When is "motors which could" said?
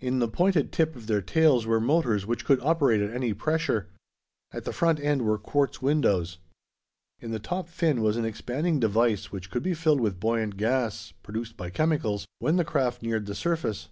1.80-2.58